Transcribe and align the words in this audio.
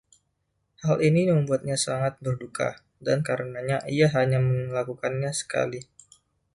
Hal 0.85 0.97
ini 1.09 1.21
membuatnya 1.33 1.77
sangat 1.85 2.13
berduka, 2.25 2.69
dan 3.05 3.19
karenanya, 3.27 3.77
ia 3.95 4.07
hanya 4.15 4.39
melakukannya 4.49 5.29
sekali. 5.41 5.81